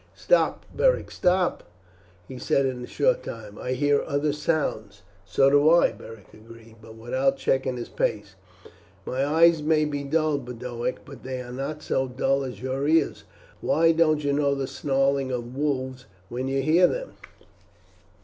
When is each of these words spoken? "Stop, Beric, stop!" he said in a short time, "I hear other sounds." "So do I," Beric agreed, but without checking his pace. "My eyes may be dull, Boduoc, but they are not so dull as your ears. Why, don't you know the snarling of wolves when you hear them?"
"Stop, 0.15 0.65
Beric, 0.75 1.11
stop!" 1.11 1.63
he 2.27 2.39
said 2.39 2.65
in 2.65 2.83
a 2.83 2.87
short 2.87 3.21
time, 3.21 3.59
"I 3.59 3.73
hear 3.73 4.01
other 4.03 4.33
sounds." 4.33 5.03
"So 5.27 5.47
do 5.51 5.69
I," 5.69 5.91
Beric 5.91 6.33
agreed, 6.33 6.77
but 6.81 6.95
without 6.95 7.37
checking 7.37 7.77
his 7.77 7.87
pace. 7.87 8.33
"My 9.05 9.23
eyes 9.23 9.61
may 9.61 9.85
be 9.85 10.03
dull, 10.03 10.39
Boduoc, 10.39 11.01
but 11.05 11.21
they 11.21 11.39
are 11.39 11.51
not 11.51 11.83
so 11.83 12.07
dull 12.07 12.43
as 12.43 12.63
your 12.63 12.87
ears. 12.87 13.25
Why, 13.59 13.91
don't 13.91 14.23
you 14.23 14.33
know 14.33 14.55
the 14.55 14.65
snarling 14.65 15.31
of 15.31 15.55
wolves 15.55 16.07
when 16.29 16.47
you 16.47 16.63
hear 16.63 16.87
them?" 16.87 17.13